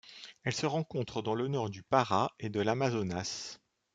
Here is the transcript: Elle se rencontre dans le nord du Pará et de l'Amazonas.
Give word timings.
Elle 0.43 0.53
se 0.55 0.65
rencontre 0.65 1.21
dans 1.21 1.35
le 1.35 1.47
nord 1.47 1.69
du 1.69 1.83
Pará 1.83 2.33
et 2.39 2.49
de 2.49 2.59
l'Amazonas. 2.59 3.59